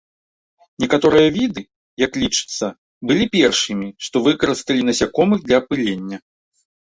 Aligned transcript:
Некаторыя 0.83 1.27
віды, 1.35 1.61
як 2.05 2.11
лічыцца, 2.23 2.65
былі 3.11 3.25
першымі, 3.35 3.87
што 4.07 4.15
выкарысталі 4.29 4.81
насякомых 4.89 5.39
для 5.51 5.55
апылення. 5.65 6.17